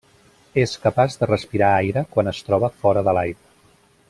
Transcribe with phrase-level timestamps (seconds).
[0.61, 3.59] És capaç de respirar aire quan es troba fora de l'aigua.